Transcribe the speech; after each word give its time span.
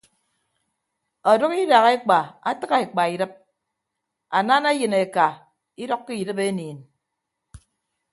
Ọdʌk 1.31 1.53
idak 1.63 1.85
ekpa 1.95 2.17
atịgha 2.49 2.77
ekpa 2.85 3.01
idịp 3.13 3.33
anana 4.37 4.69
eyịn 4.75 4.93
eka 5.03 5.25
idʌkkọ 5.83 6.11
idịp 6.21 6.39
eniin. 6.47 6.79